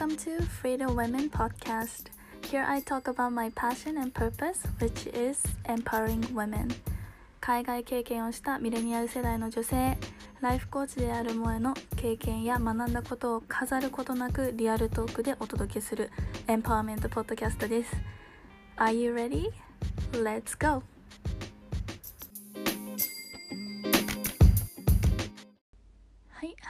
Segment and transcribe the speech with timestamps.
[0.00, 2.06] Welcome to Freedom Women Podcast.
[2.48, 6.70] Here I talk about my passion and purpose, which is empowering women.
[7.38, 9.98] 海外経験をしたミレニアル世代の女性、
[10.40, 16.10] ライフコーチである萌えの経験や学んだことを飾ることなくリアルトークでお届けする
[16.48, 17.94] エンパワーメントポッドキャストです。
[18.78, 19.50] Are you ready?
[20.12, 20.89] Let's go!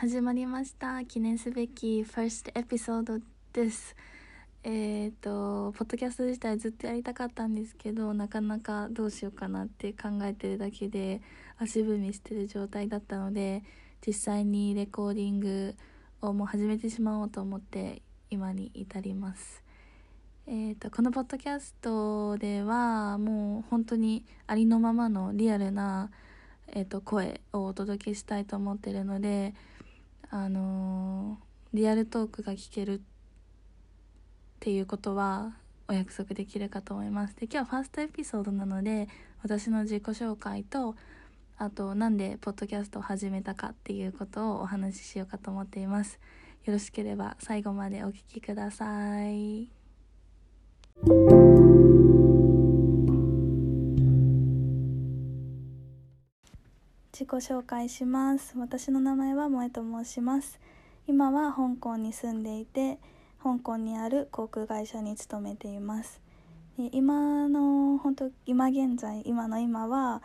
[0.01, 1.05] 始まりました。
[1.05, 3.19] 記念すべき first エピソード
[3.53, 3.95] です。
[4.65, 11.21] えっ、とポッドキャスト自体ずっとやりたかったんですけどなかなかどうしようかなって考えてるだけで
[11.59, 13.63] 足踏みしてる状態だったので
[14.01, 15.75] 実際にレコーディング
[16.23, 19.62] をもう始めてしまおうと思って今に至ります。
[20.47, 26.11] えーと、このポッドキャストではもう本当にありのままのリアルな、
[26.69, 29.53] えーと、声をお届けしたいと思ってるので、
[30.30, 31.39] あの、
[31.73, 33.03] リアルトークが聞けるっ
[34.61, 35.55] ていうことは
[35.89, 37.36] お約束できるかと思います。
[37.36, 39.08] で今日はファーストエピソードなので
[39.42, 40.95] 私の自己紹介と
[41.56, 46.20] あとなんでポッドキャストを始めたかっていうことをお話ししようかと思っています。
[46.64, 49.70] よろしければ最後までお聴きください。
[57.21, 58.55] 自己紹介します。
[58.57, 60.59] 私の名前は萌と申します。
[61.07, 62.99] 今は香港に住んでいて
[63.43, 66.23] 香港にある航空会社に勤めています。
[66.79, 70.23] で今の本当今現在今の今は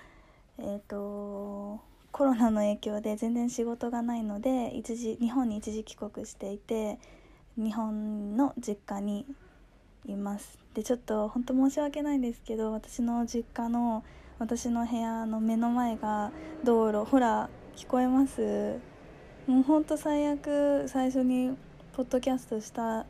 [0.58, 1.82] えっ、ー、と
[2.14, 6.98] コロナの影響で全然仕事がないので一時日本に一時帰国していて
[7.58, 9.26] 日本の実家に
[10.06, 10.58] います。
[10.73, 14.06] でちょっと本当申し訳ないんですけど私の実家の
[14.38, 16.31] 私の部屋の目の前が
[16.64, 17.05] 道路。
[17.05, 18.80] ほら聞こえます？
[19.47, 21.55] もうほんと最悪最初に
[21.94, 23.05] ポッドキャストした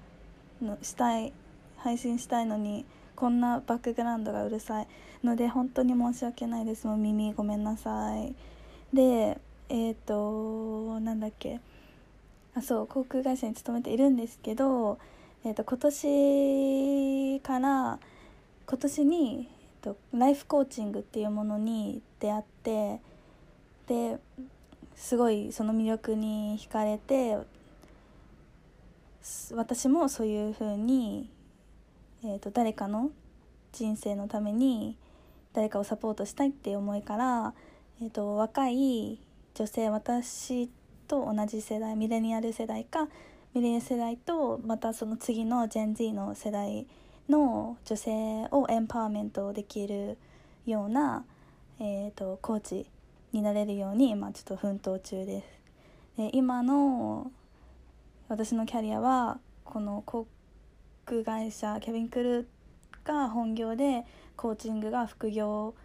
[0.62, 1.34] のしたい
[1.78, 2.86] 配信したいのに
[3.16, 4.88] こんなバックグラウンドがうるさい
[5.24, 6.86] ので本当に申し訳ないです。
[6.86, 8.36] もう耳ごめんなさい。
[8.94, 9.40] で
[9.70, 11.60] えっ、ー、となんだっけ。
[12.54, 14.98] あそう航空会社に勤めているんですけど
[15.44, 18.00] えーと、今年から
[18.68, 19.48] 今年に、
[19.86, 23.00] と、ライフコーチングっていうものに出会って
[23.88, 24.18] で
[24.96, 27.38] すごいその魅力に惹かれて
[29.54, 31.30] 私もそういうふうに、
[32.24, 33.12] えーと、誰かの
[33.74, 34.98] 人生のために
[35.54, 37.54] 誰かをサポートしたいっていう思いから、
[38.02, 39.20] えー、と若い
[39.54, 40.70] 女性私
[41.08, 43.08] と同じ世代ミレニアル世代か
[43.54, 46.88] ミレニア世代とまたその次のジェン Z の世代
[47.30, 50.18] の女性をエンパワーメントできる
[50.66, 51.26] ような、
[51.80, 52.86] えーと、コーチ
[53.32, 55.48] になれるように今ちょっと奮闘中です。
[56.18, 57.32] で今の
[58.30, 60.28] 私のキャリアはこの航
[61.06, 64.04] 空会社ケビン・クルーが本業で
[64.36, 65.76] コーチングが副業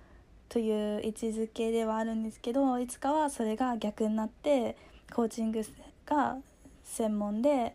[0.48, 4.76] という位置づけではあるんですけどいつかはそれが逆になって
[5.12, 5.62] コーチング
[6.06, 6.38] が
[6.84, 7.74] 専門で、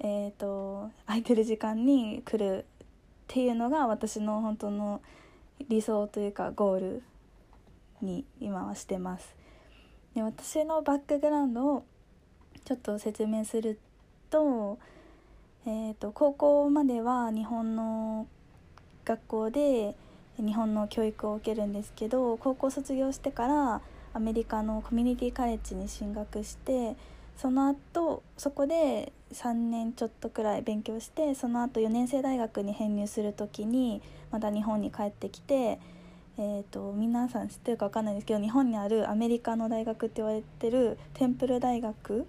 [0.00, 2.64] えーと、空いてる時間に来る
[3.26, 5.00] っていうのが私の本当の
[5.68, 7.02] 理想というかゴール
[8.00, 9.34] に今はしてます。
[10.14, 11.84] で私のバックグラウンドを
[12.64, 13.78] ちょっと説明する
[14.30, 14.78] と,、
[15.66, 18.26] えーと、高校までは日本の
[19.04, 19.94] 学校で
[20.36, 23.80] 日本の教育を受けるんですけど高校卒業してから
[24.12, 26.96] アメリカのコミュニティカレッジに進学して
[27.36, 35.78] その後そこで3年ちょっとくらい勉強してその後4年生大学に編入する時にまた日本に帰ってきて、
[36.38, 42.26] えーと、皆さん知ってるか分かんないんですけど日本にあるアメリカの大学って言われてるテンプル大学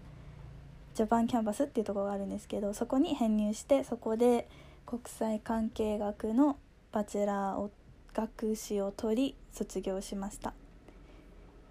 [0.96, 4.50] ジャパンキャンバスっていうとこがあるんですけどそこに編入してそこで
[4.86, 6.58] 国際関係学の
[6.92, 7.72] バチェラーを
[8.14, 10.54] 学士を取り卒業しました。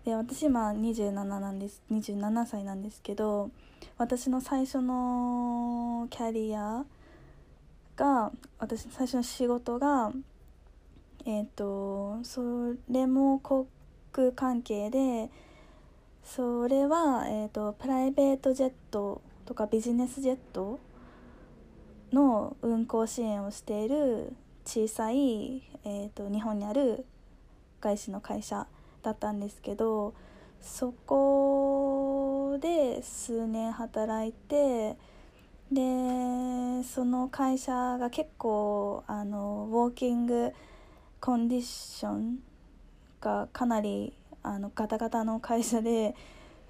[0.06, 1.82] で私今27なんです。
[1.90, 3.50] 27歳なんですけど
[3.98, 6.84] 私の最初のキャリア
[7.96, 8.30] が
[8.60, 10.12] 私最初の仕事が
[11.24, 12.40] えっ、ー、とそ
[12.88, 13.66] れも航
[14.12, 15.28] 空関係で
[16.22, 20.78] それは、えーと、プライベートジェットとかビジネスジェット
[22.12, 24.32] の運航支援をしている
[24.64, 27.04] 小さい、えーと日本にある
[27.80, 28.68] 外資の会社
[29.06, 30.14] だったんですけど
[30.60, 34.96] そこで数年働いて
[35.70, 40.52] でその会社が結構あのウォーキング
[41.20, 42.38] コンディション
[43.20, 44.12] がかなり
[44.42, 46.16] あのガタガタの会社で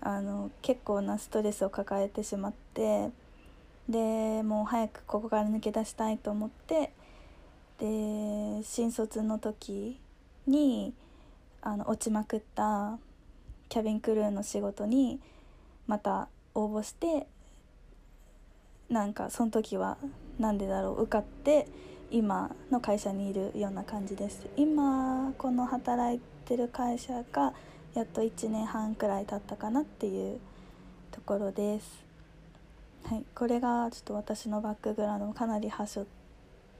[0.02, 3.10] あの結構なストレスを抱えてしまって
[3.88, 6.92] でもう早くここから抜け出したいと思って
[7.78, 9.98] で新卒の時
[10.46, 10.92] に
[11.66, 12.96] あの落ちまくった
[13.68, 15.18] キャビンクルーの仕事に
[15.88, 17.26] また応募して
[18.88, 19.98] なんかその時は
[20.38, 21.66] 何でだろう受かって
[22.12, 24.46] 今の会社にいるような感じです。
[24.56, 27.52] 今この働いてる会社が
[27.94, 30.38] やっと1年半くらい経ったかなっていう
[31.10, 32.04] ところです。
[33.06, 36.06] はいこれがちょっと私のバックグラウンドかなりはしょっ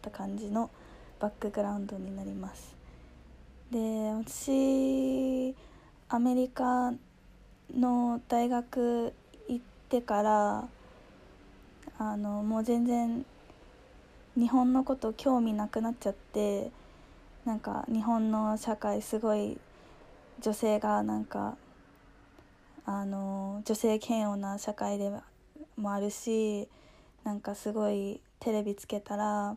[0.01, 0.71] た感じの
[1.19, 2.76] バックグラウンドになります。
[3.71, 3.79] で
[4.13, 5.55] 私
[6.09, 6.93] アメリカ
[7.77, 9.13] の大学
[9.49, 10.69] 行ってから
[11.99, 13.25] あのもう全然
[14.37, 16.71] 日本のこと興味なくなっちゃって
[17.45, 19.59] なんか日本の社会すごい
[20.41, 21.57] 女性がなんか
[22.85, 25.11] あの女性嫌悪な社会で
[25.77, 26.69] もあるし
[27.25, 29.57] なんかすごいテレビつけたら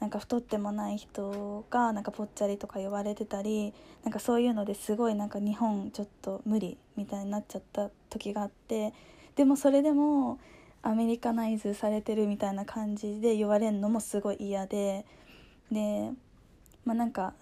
[0.00, 8.94] なんか太ってもない人がなんかぽっちゃりとか言われてたりなんかそういうのですごいなんか日本ちょっと無理みたいになっちゃった時があって
[9.36, 10.38] でもそれでも
[10.82, 15.04] アメリカナイズされてるみたいな感じで言われるのもすごい嫌で
[15.70, 16.10] で
[16.84, 17.34] まあなんか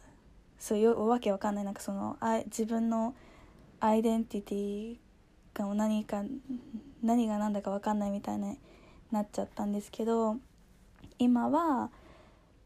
[0.59, 1.65] そういうわけわかんない。
[1.65, 3.15] なんかそのあ自分の
[3.79, 4.97] アイデンティティ
[5.55, 6.25] が何か
[7.03, 8.59] 何が何だか分かんないみたいに
[9.13, 10.37] なっちゃったんですけど
[11.21, 11.91] 今は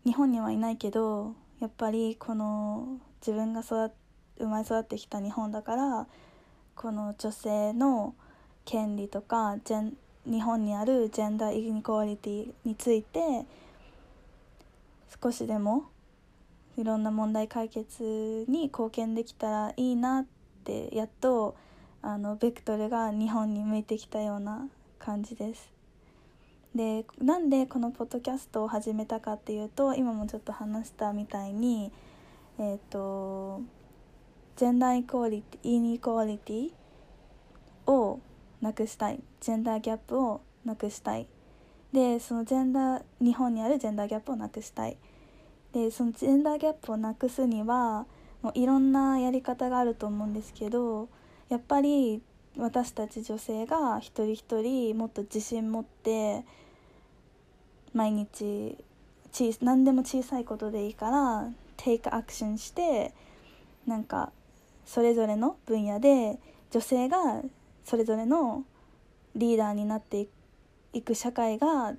[0.05, 3.93] 日本にはいないけどやっぱりこの自分が育
[4.39, 6.07] 生まれ育ってきた日本だから
[6.75, 8.15] この女性の
[8.65, 13.21] 権利とかジェン日本にあるジェンダーイニコアリティについて
[15.23, 15.85] 少しでも
[16.77, 18.03] いろんな問題解決
[18.49, 20.27] に貢献できたらいいなっ
[20.65, 21.57] てやっと
[22.03, 24.67] あのベクトルが日本に向いてきたような
[24.99, 25.72] 感じです。
[26.75, 31.93] でなんでこのポッドキャストを始めたかっていうと今もちょっと話したみたいに
[32.59, 33.61] えっ、ー、と
[34.57, 36.71] ジェンダーイコーリティイニコアリティ
[37.87, 38.21] を
[38.61, 39.21] なくしたい。
[39.41, 41.27] ジェンダーギャップをなくしたい。
[41.93, 44.97] でそのジェンダー日本にあるジェンダーギャップをなくしたい。
[45.73, 48.07] でそのジェンダーギャップをなくすには
[48.43, 51.09] もういろんなやり方があると思うんですけど
[51.49, 52.23] やっぱり
[52.59, 56.45] 私たち女性が一人一人もっと自信持って
[57.95, 58.77] 毎日
[59.33, 63.15] 小何でも小さいことでいいからテイクアクションして
[63.87, 64.33] なんか
[64.85, 66.39] それぞれの分野で
[66.71, 67.43] 女性が
[67.85, 68.65] それぞれの
[69.35, 70.29] リーダーになって
[70.93, 71.95] いく社会が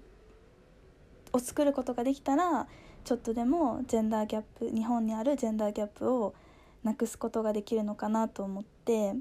[1.33, 2.67] を作ることができたら
[3.03, 6.35] ちょっとでもジェンダーギャップ日本にあるジェンダーギャップを
[6.83, 9.15] なくすことができるのかなと思って。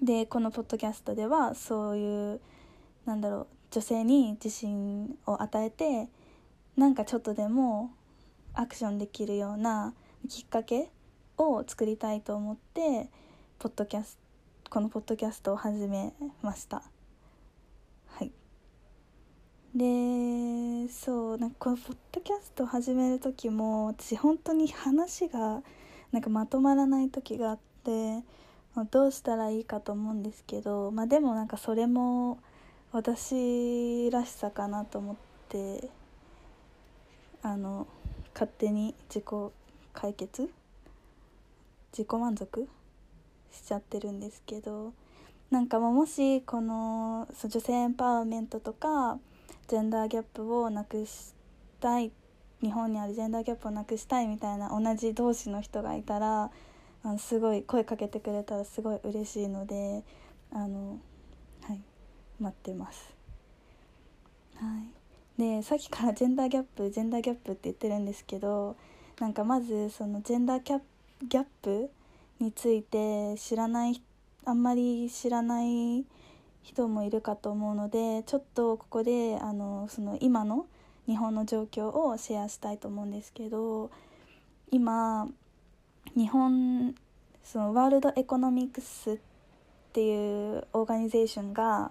[0.00, 2.40] でこのポッドキャストではそういう
[3.04, 6.08] なんだろう女性に自信を与えて
[6.76, 7.90] なんかちょっとでも
[8.54, 9.94] アクションできるような
[10.28, 10.90] きっかけ
[11.38, 13.08] を作りたいと思って
[13.58, 14.18] ポッドキャス
[14.68, 16.82] このポッドキャストを始めました。
[18.06, 18.32] はい。
[19.74, 25.62] でそうなんかこのポッドキャストを始める時も私本当に話が
[26.10, 28.22] なんかまとまらない時があって
[28.90, 32.38] どうしたらいいかと思うんですけどまあでもなんかそれも
[32.90, 35.16] 私らしさかなと思っ
[35.48, 35.88] て
[37.42, 37.86] あの
[38.32, 39.52] 勝手に自己
[39.92, 40.50] 解決
[41.92, 42.66] 自己満足
[43.52, 44.94] しちゃってるんですけど
[45.50, 49.18] なんかもしこの女性エンパワーメントとか
[49.68, 51.34] ジェンダーギャップをなくし
[51.78, 52.10] たい
[52.62, 56.50] 日本にあるジェンダーギャップをなくしたいみたいな同じ同士の人がいたら
[57.04, 60.02] あのすごい声かけてくれたらすごい嬉しいので
[60.52, 61.00] あの
[61.62, 61.80] はい
[62.40, 63.14] 待ってます。
[64.56, 65.02] はい
[65.38, 68.76] でさっきから ジェンダーギャップジェンダーギャップって言ってるんですけど
[69.18, 71.90] なんかまずそのジェンダーギャップ
[72.38, 74.02] について知らない
[74.44, 76.04] あんまり知らない
[76.62, 80.66] 人もいるかと思うのでちょっとここであのその今の
[81.06, 83.90] 日本の状況をシェアしたいと思うんですけど
[84.70, 85.28] 今
[86.16, 86.94] 日本
[87.42, 89.18] そのワールドエコノミクスっ
[89.92, 91.90] ていうオーガニゼーションが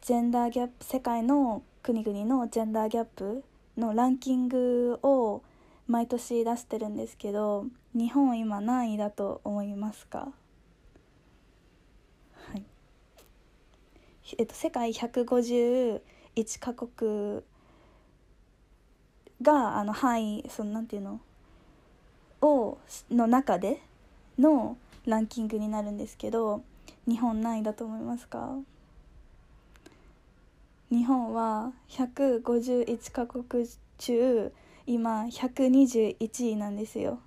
[0.00, 3.44] ジェンダーギャップ世界の国々のジェンダーギャップ
[3.76, 5.42] のランキングを
[5.86, 10.32] 毎年出してるんですけど日本今何位だと思いますか？
[12.50, 12.62] はい。
[14.38, 16.00] えっと世界151
[16.58, 17.42] カ国
[19.42, 21.20] があの範囲そのなんていうの？
[22.46, 22.78] を
[23.10, 23.80] の中で
[24.38, 24.76] の
[25.06, 26.62] ランキングになるんですけど
[27.08, 28.56] 日本何位だと思いますか？
[30.90, 33.66] 日本は151カ国
[33.98, 34.52] 中
[34.86, 37.18] 今121位なんですよ。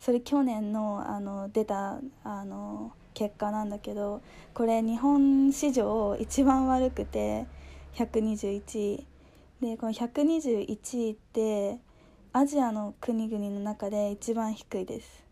[0.00, 4.22] それ去年のあの出たあの結果なんだけど
[4.54, 7.46] これ日本史上一番悪くて
[7.94, 9.06] 121位。
[9.60, 11.78] でこの121位って
[12.32, 15.24] アジアの国々の中で一番低いです。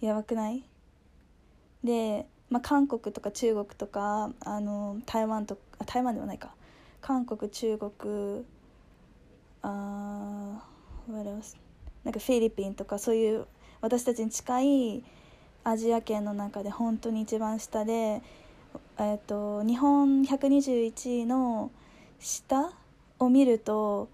[0.00, 0.64] やばくない？
[1.84, 6.50] で、まあ、韓国とか中国とかあの台湾とか台湾ではないか。
[7.00, 8.44] 韓国中国
[9.62, 10.60] あ
[12.02, 13.46] なんかフィリピンとかそういう
[13.80, 15.04] 私たちに近い
[15.62, 21.70] アジア圏の中で本当に一番下で、えーと、日本121位の
[22.18, 22.72] 下
[23.20, 24.08] を見ると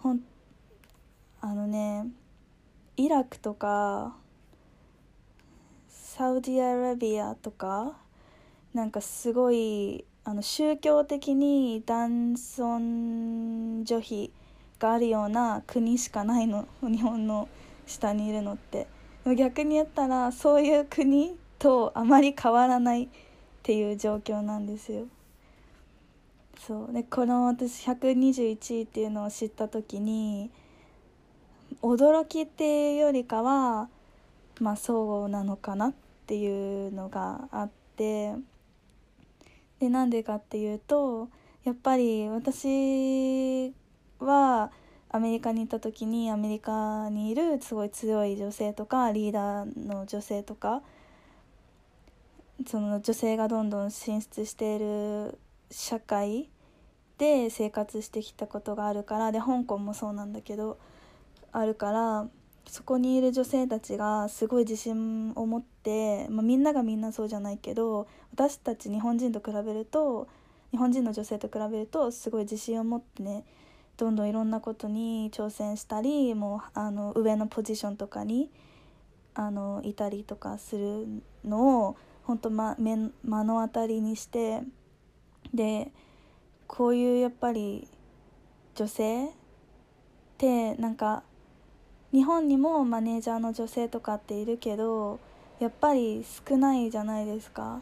[0.00, 0.20] ほん
[1.42, 2.06] あのね
[2.96, 4.14] イラクとか
[5.88, 7.96] サウジアラビアとか
[8.74, 14.30] なんかすごいあの宗教的に男尊女卑
[14.78, 16.68] があるような国しかないの。
[16.82, 17.48] 日本の
[17.86, 18.86] 下にいるのって。
[19.36, 23.08] 逆に言ったらそういう国とあまり変わらないっ
[23.62, 25.06] ていう状況なんですよ。
[26.58, 26.92] そう。
[26.92, 30.50] でこの私121位っていうのを知った時に
[31.82, 33.88] 驚きっていうよりかは
[34.60, 35.92] まあそうなのかなっ
[36.26, 38.34] ていうのがあって
[39.78, 41.28] でなんでかっていうと
[41.64, 43.72] やっぱり私
[44.18, 44.70] は
[45.08, 50.82] アメリカに行った時にアメリカにいるすごい強い女性とかリーダーの女性とか
[52.66, 55.38] その女性がどんどん進出している
[55.70, 56.48] 社会
[57.18, 60.78] で生活してきたことがあるからで香港もそうなんだけど
[61.52, 62.28] あるから
[62.66, 70.28] そこにいる女性たちがすごい自信を持って、まあ、みんながみんなそうじゃないけど私たち日本人と比べると
[70.70, 73.44] 日本人の女性と比べるとすごい自信を持ってね
[73.96, 78.50] どんどんいろんなことに挑戦したりもうあの上のポジションとかに
[79.34, 81.06] あのいたりとかする
[81.44, 84.62] のを本当、ま、目の当たりにして
[85.52, 85.90] で
[86.66, 87.88] こういうやっぱり
[88.76, 89.30] 女性っ
[90.38, 91.24] てなんか
[92.12, 95.20] 日本にもマネージャーの女性とかっているけど
[95.60, 97.80] やっぱり少ないじゃないですか。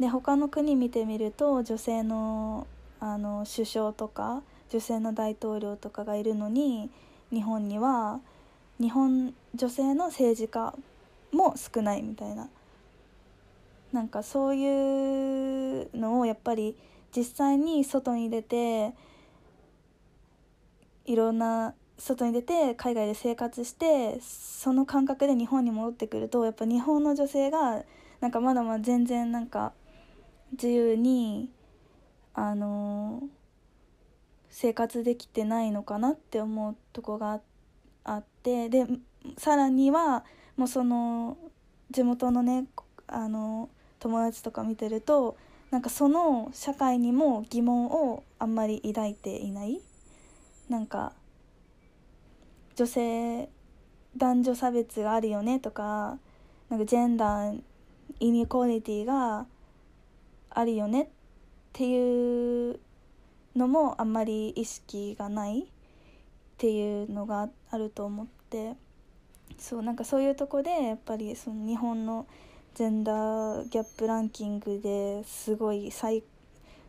[0.00, 2.66] で他の国見てみると女性の
[2.98, 6.88] あの首相とか女性の大統領とかがいるのに
[7.30, 8.20] 日本には
[8.80, 10.74] 日本女性の政治家
[11.32, 12.48] も少ないみたいな
[13.92, 16.76] なんかそういうのをやっぱり
[17.14, 18.94] 実際に外に出て
[21.04, 27.84] いろんな外に出て海外で生活してその感覚で日本に戻ってくるとやっぱ日本の女性が
[28.20, 29.72] なんかまだまだ全然なんか
[30.52, 31.48] 自由に
[32.34, 33.22] あの
[34.50, 37.40] 生活できてないのかなって思うとこが
[38.04, 38.86] あってで
[39.38, 40.24] さらには
[40.56, 41.38] もうその
[41.92, 42.66] 地元のね
[43.06, 45.36] あの友達とか見てると
[45.70, 49.80] なんかその社会にも疑問をあんまり抱いていない。
[50.68, 51.12] なんか
[52.76, 53.48] 女性
[54.16, 56.18] 男女差別があるよねとか
[56.68, 57.60] なんかジェンダー
[58.20, 59.46] イニコリティが
[60.50, 61.08] あるよねっ
[61.72, 62.80] ていう
[63.56, 65.64] のもあんまり意識がないっ
[66.58, 68.74] ていうのがあると思って
[69.58, 72.26] そうなんかそういうとこでやっぱりその日本の
[72.74, 76.22] ジェンダーギャップランキングですごい最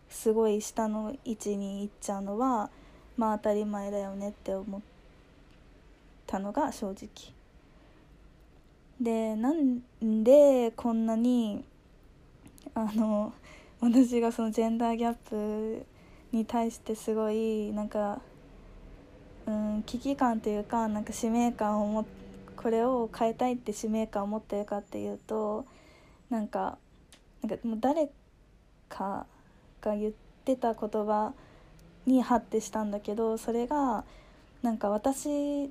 [0.09, 2.69] すごい下の位置に行っちゃうのは
[3.17, 4.92] まあ当たり前だよねって思って
[6.33, 7.07] たのが正直。
[8.99, 11.63] でなんでこんなに
[12.73, 13.33] あの
[13.79, 15.85] 私がそのジェンダーギャップ
[16.31, 18.19] に対してすごいなんか、
[19.45, 22.05] うん、危機感というかなんか使命感を持
[22.55, 25.65] これを変えたいって使命感を持ってるかっていうと
[26.29, 26.77] なんか
[27.43, 28.09] なんかもう誰
[28.89, 29.27] か
[29.81, 30.13] が言っ
[30.45, 31.33] てた言葉
[32.07, 34.03] にハッてしたんだけどそれが
[34.61, 35.69] なんか私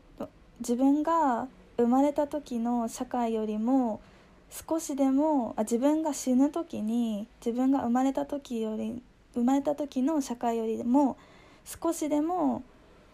[0.62, 4.00] 自分が生まれた時の社会よりも
[4.48, 9.02] 少しでもあ自分が死ぬ時に自分が生まれた時より
[9.34, 11.16] 生まれた時の社会よりも
[11.64, 12.62] 少しでも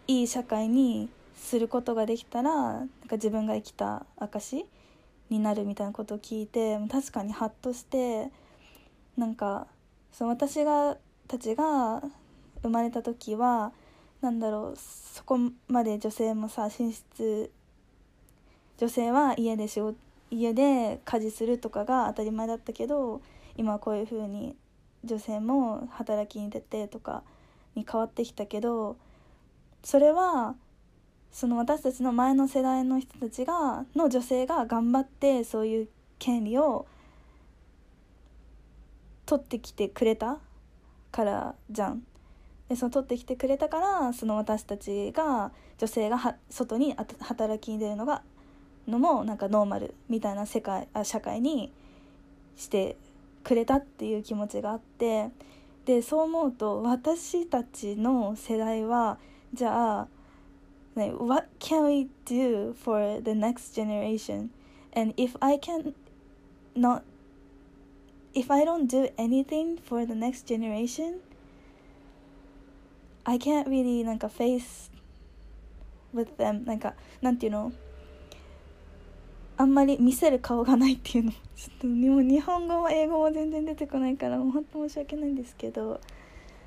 [0.07, 4.65] いい社会にすることができたらなんか自分が生きた証
[5.31, 8.29] になるみたいなことを聞いて確かにハッとして
[9.17, 9.65] なんか
[10.11, 12.03] その私がたちが
[12.61, 13.71] 生まれた時は
[14.21, 17.51] なんだろうそこまで女性もさ寝室
[18.77, 19.97] 女性は家で仕事
[20.31, 23.21] 家で家事するとかが当たり前だったけど
[23.57, 24.55] 今はこういう風に
[25.03, 27.23] 女性も働きに出てとか
[27.75, 28.97] に変わってきたけど
[29.83, 30.55] それは
[31.31, 36.85] その私たちの前の世代の人たちがの女性が頑張ってそういう権利を
[39.25, 40.39] 取ってきてくれた
[41.11, 42.03] からじゃん。
[42.75, 48.21] その取ってきてくれたからその私たちが女性が外に働きに出るのが
[48.87, 51.71] のもなんかノーマルみたいな世界あ社会に
[52.55, 52.97] して
[53.43, 55.29] くれたっていう気持ちがあって
[55.85, 59.17] でそう思うと私たちの世代は
[59.53, 60.07] じゃあ
[60.95, 64.49] 「What can we do for the next generation?」
[64.95, 65.93] And if I can
[66.75, 67.01] no.
[68.33, 71.21] if I don't do anything for the next generation,
[73.29, 74.89] i can't really なんか face
[76.15, 76.65] with them.
[76.65, 77.71] なんかなんていうの？
[79.55, 81.31] あんまり見せる顔がないっていうの。
[81.55, 85.99] ちょっとも日本語も英語も全然出てこないからもう本当申し訳ないんですけど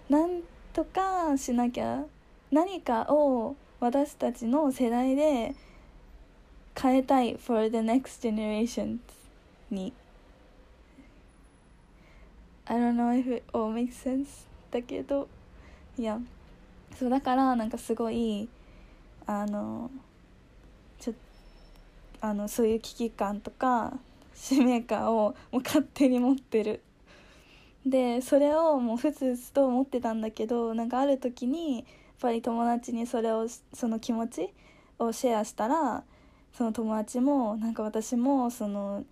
[0.08, 0.42] なん
[0.72, 2.04] とかしなきゃ
[2.52, 5.56] 何かを私たちの世代で
[6.80, 8.98] 変えたい for the next generation
[9.68, 9.92] に。
[12.66, 15.26] I don't know if it all makes sense だけど
[15.98, 16.20] いや。
[16.98, 18.48] そうだからなんかすごい
[19.26, 19.90] あの
[20.98, 21.14] ちょ
[22.20, 23.98] あのそういう危機感とか
[24.34, 26.82] 使命感をもう勝手に持ってる。
[27.86, 31.84] でそれをもうふつふつと思ってたんだけどなんかある時にやっ
[32.20, 34.50] ぱり友達にそれをその気持ち
[35.00, 36.04] をシェアしたら
[36.52, 39.04] その友達もなんか私もその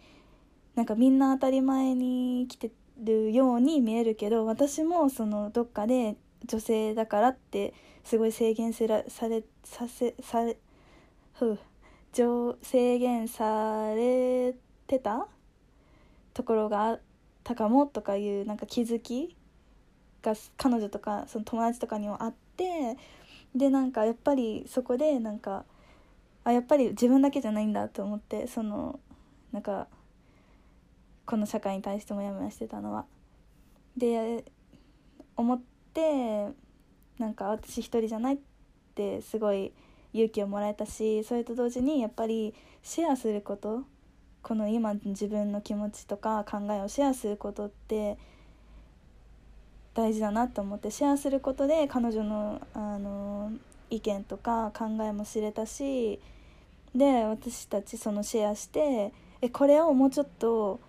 [0.76, 2.70] なんかみんな当たり前に来て
[3.02, 10.56] るように見えるけど私もそのどっかで女性だからってすごい制限せらされさせされ
[11.34, 11.58] ふう
[12.62, 14.54] 制限され
[14.86, 15.28] てた？
[16.34, 17.00] ところがあっ
[17.44, 19.36] たかもとかいうなんか気づき？
[20.22, 22.96] が彼女とかその友達とかにもあって
[23.54, 25.64] でなんかやっぱりそこでなんか
[26.44, 29.00] あやっぱり自分だけじゃないんだと思ってその
[29.52, 29.86] なんか
[31.26, 33.06] この社会に対してモヤモヤしてたのは。
[33.96, 34.44] で
[35.36, 35.60] 思っ
[35.92, 36.52] て
[37.18, 38.38] なんか私一人じゃないっ
[38.94, 39.72] てすごい
[40.12, 43.84] 勇気をもらえたしそれと同時にやっぱりシェアすること
[44.42, 48.16] この今の自分の気持ちとか考えをシェアすることって
[49.94, 53.52] 大事だなと思ってシェアすることで彼女のあの
[53.90, 56.20] 意見とか考えも知れたし
[56.94, 60.80] で私たちそのシェアしてえこれをもうちょっと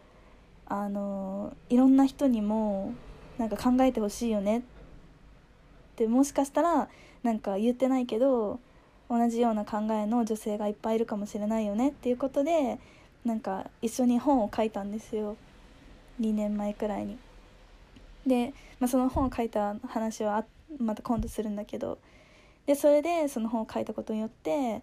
[0.67, 2.93] あのいろんな人にも
[3.37, 4.80] なんか考えてほしいよねって
[6.07, 6.89] もしかしたら
[7.23, 8.59] なんか言ってないけど
[9.09, 12.79] 同じような考えの女性がいっぱいいるかもしれないよねっていうことで
[13.25, 15.35] なんか一緒に本を書いたんですよ
[16.19, 17.17] 2年前くらいに。
[18.25, 20.45] で、まあ、その本を書いた話は
[20.79, 21.97] また今度するんだけど
[22.65, 24.81] でそれでその本を書いたことによって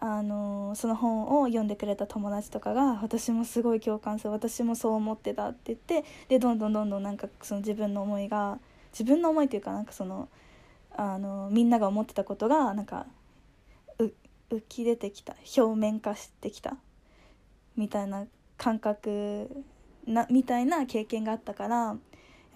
[0.00, 8.58] あのその本を読んでくれた友達とかが私もすごい共感する私もそう思ってたって言ってでどんどんどんどんなんかその自分の思いが
[8.92, 10.28] 自分の思いというかなんかその
[10.94, 13.06] あのみんなが思ってたことがなんか
[14.52, 16.76] 浮き出てきた表面化してきた
[17.76, 18.26] みたいな
[18.58, 19.48] 感覚
[20.06, 21.96] なみたいな経験があったからや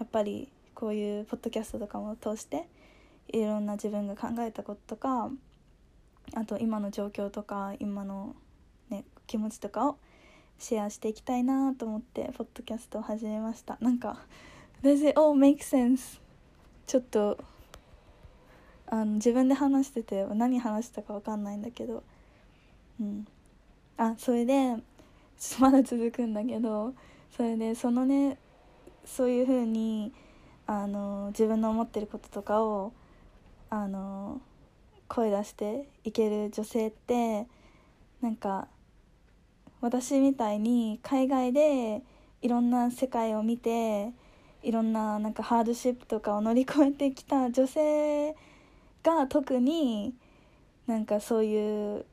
[0.03, 2.67] っぱりこういうポッドキャストとかも通して
[3.29, 5.31] いろんな自分が考えたこととか
[6.35, 8.35] あと今の状況とか今の、
[8.89, 9.97] ね、気持ちとかを
[10.59, 14.19] シェアしていきたいなと思ってポッドキャストを始めましたなんか
[14.83, 16.21] 「Does it all make sense?」
[16.87, 17.37] ちょっと
[18.87, 22.03] あの自分で話してて何話したか分かんないんだけど
[22.99, 23.27] うん。
[23.97, 24.75] あそれで
[25.59, 26.93] まだ続くんだけど
[27.35, 28.37] それでそのね
[29.05, 30.13] そういうふうに
[30.65, 32.93] あの自分の思ってることとかを
[33.69, 34.41] あの
[35.07, 37.47] 声出していける女性って
[38.21, 38.67] なんか
[39.81, 42.01] 私みたいに海外で
[42.41, 44.11] いろんな世界を見て
[44.67, 48.35] いろんななんかハードシップとかを乗り越えてきた女性
[49.01, 50.13] が特に
[50.87, 52.05] なんかそういう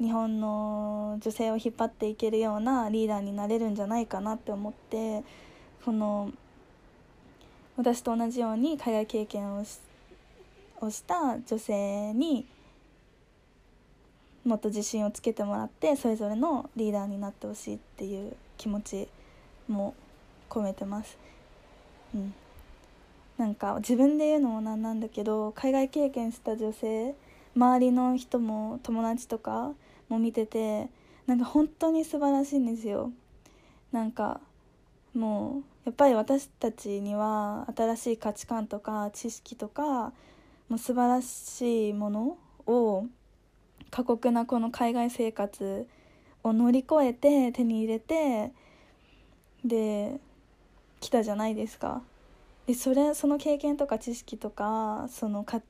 [0.00, 5.22] 日本の女性を引っ張っていけるようなリーダーになれるんじゃないかなって思って
[5.84, 6.32] この
[7.76, 9.78] 私と同じように海外経験をし
[10.80, 12.44] をした女性に
[14.44, 19.08] もっと自信をつけてもらってそれぞれのリーダーになってほしいっていう気持ち
[19.68, 19.94] も
[20.50, 21.16] 込めてます。
[22.14, 22.34] うん、
[23.36, 27.14] なんか自分で言うのもなんなんだけど海外経験した女性
[27.56, 29.72] 周りの人も友達とか
[30.08, 30.88] も見てて
[31.26, 33.10] なんか本当に素晴らしいんですよ。
[33.92, 34.40] なんか
[35.14, 40.12] もうやっぱり私たちには新しい価値観とか知識とか
[40.68, 43.06] もう素晴らしいものを
[43.90, 45.86] 過酷なこの海外生活
[46.42, 48.52] を乗り越えて手に入れて
[49.64, 50.18] で
[51.04, 52.02] 来たじゃないですか。
[52.66, 55.60] でそれその経験とか知識とかその価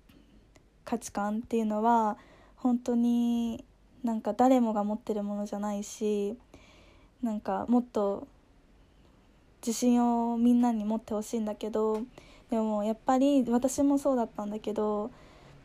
[0.96, 2.16] 値観っていうのは
[2.56, 3.64] 本当に
[4.04, 6.38] なんか誰もが持ってるものじゃないし
[7.20, 8.28] なんかもっと
[9.66, 12.02] 自信をみんなに持ってほしいんだけど
[12.48, 15.10] でもやっぱり私もそうだったんだけど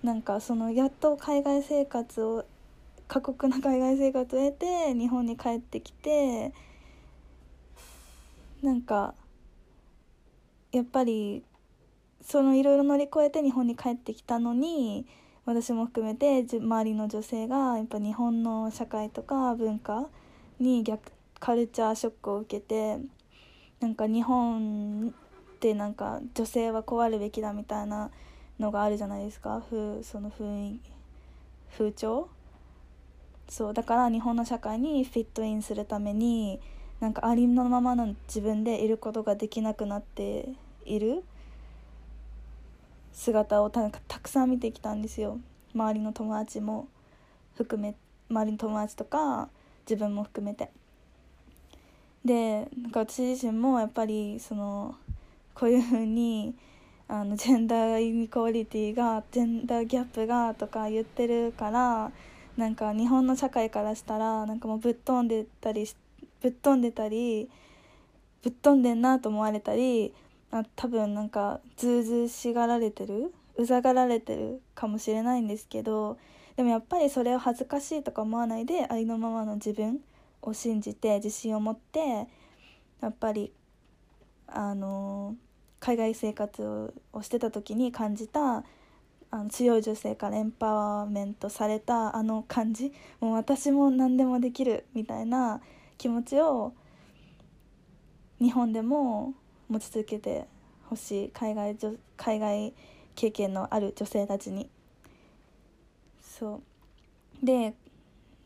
[0.02, 2.44] なんかそのやっと海外生活を
[3.08, 6.54] 過酷な海外生活を経て日本に帰ってきて
[8.64, 9.14] なんか
[10.72, 11.44] やっぱり
[12.22, 15.06] そのいろいろ乗り越えて日本に帰ってきたのに
[15.46, 20.10] 私も含めて周りの女性がやっぱ日本の社会とか文化
[20.60, 23.00] に逆カルチャーショックを受けて
[23.80, 28.12] なんか日本ってなんか女性はこうあるべきだみたいな
[28.60, 29.64] のがあるじゃないですか。
[29.70, 30.74] 風その風
[31.72, 32.30] 風潮。
[33.48, 36.60] そうだから日本の社会にフィットインするために
[37.00, 40.50] なんかありのままの自分でいることができなくなって
[40.86, 41.24] いる
[43.14, 45.40] 姿をたくさん見てきたんですよ。
[45.74, 46.88] 周りの友達も
[47.56, 47.96] 含め
[48.30, 49.50] 周りの友達とか
[49.90, 50.72] 自分も含めて。
[52.26, 54.96] でなんか私自身もやっぱりその
[55.54, 56.54] こういうふうに
[57.08, 62.12] あのジェンダーイニクオリティがジェンダーギャップがとか言ってるから
[62.58, 66.09] なんか日本の社会からしたらなんかもうぶっ飛んでたりして
[66.42, 67.50] ぶっ飛んでたり
[68.44, 70.14] ぶっ飛んでんなと思われたり
[70.52, 76.18] あ多分なんかずうずうしがられてるうざがられてるかもしれないんですけど
[76.56, 80.00] でもやっぱりそれを恥ずかしいとか思わないでありのままの自分
[80.42, 82.28] を信じて自信を持って
[83.02, 83.52] やっぱり
[84.48, 85.36] あの
[85.80, 88.64] 海外生活をしてた時に感じた
[89.32, 92.92] あの強い女性からエンパワーメントされたあの感じ。
[93.20, 95.62] もう私も何でもできるみたいな
[96.00, 96.74] 気持ちを
[98.40, 99.34] 日本でも
[99.68, 100.48] 持ち続けて
[100.86, 101.76] ほしい海外
[102.16, 102.74] 海外
[103.16, 104.70] 経験のある女性たちに。
[106.22, 106.62] そ
[107.42, 107.46] う。
[107.46, 107.76] で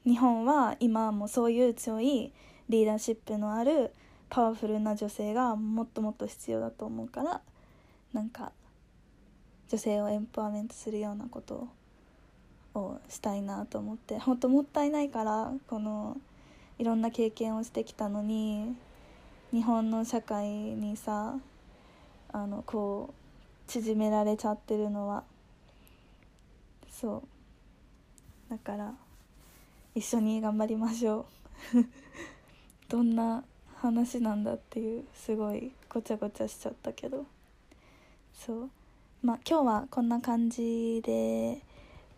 [0.03, 2.33] 日本は今もそういう強い
[2.69, 3.93] リーダーシップのある
[4.29, 7.41] パワフルな女性がもっともっと必要だと思うから
[8.13, 8.51] なんか
[9.69, 11.67] 女性をエンパワーメントするようなこと
[12.73, 14.17] をしたいなと思って。
[14.17, 16.17] 本当もったいないからこの
[16.83, 18.75] いろんな経験をしてきたのに
[19.53, 21.37] 日本の社会にさ
[22.33, 25.23] あのこう縮められちゃってるのは
[26.91, 27.23] そ
[28.49, 28.51] う。
[28.51, 28.93] だから
[29.95, 31.25] 一緒に頑張りましょ
[31.73, 31.85] う。
[32.91, 33.45] どんな
[33.77, 37.25] 話なんだっていうすごいごちゃごちゃしちゃったけど。
[38.33, 38.69] そう。
[39.21, 41.61] まあ今日はこんな感じで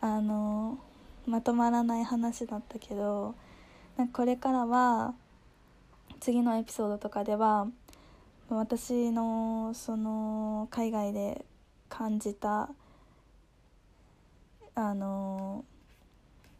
[0.01, 0.80] あの
[1.28, 3.36] まとまらない話だったけど
[3.97, 5.13] なんかこれからは
[6.19, 7.67] 次のエピソードとかでは
[8.49, 11.45] 私のその海外で
[11.89, 12.69] 感じた
[14.75, 15.63] あの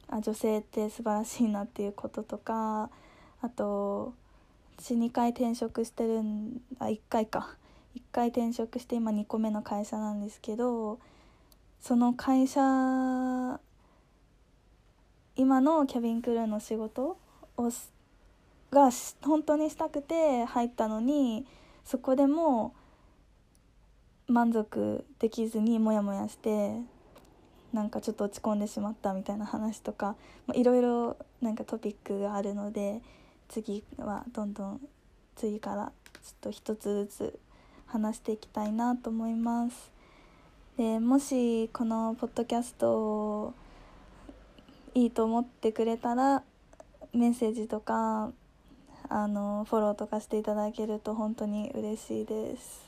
[0.08, 2.89] あ女性って素晴らしいなっていうこととか
[3.41, 4.13] あと
[4.78, 7.56] 私2回転職してるんあ1回か。
[7.95, 11.00] 1回転職して今2個目の会社なんですけど
[11.80, 12.60] その会社
[15.38, 17.17] 今のキャビンクルーの仕事
[17.58, 17.72] を
[18.72, 18.89] が
[19.24, 21.46] 本当にしたくて入ったのに
[21.84, 22.74] そこでも
[24.28, 26.80] 満足できずにモヤモヤして
[27.72, 30.15] なんかちょっと落ち込んでしまったみたいな話とか
[30.54, 33.02] いろいろなんかトピックがあるので
[33.50, 34.82] 次はどんどん
[35.36, 35.91] 次から
[36.24, 37.39] ちょっと一つずつ
[37.86, 39.91] 話していきたいなと思います。
[40.78, 43.54] でもしこのポッドキャスト
[44.94, 46.44] いいと思ってくれたら
[47.15, 48.32] メッセージとか
[49.10, 52.84] あのフォローとかしていただけると本当に嬉しいです。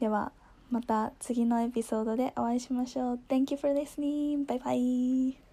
[0.00, 0.32] では
[0.70, 3.20] また次のエピソードでお会いしましょう。
[3.28, 4.46] Thank you for listening!
[4.46, 5.45] バイバイ